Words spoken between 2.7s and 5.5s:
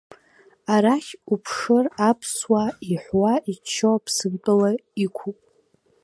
иҳәуа-ичо Аԥсынтәыла иқәуп.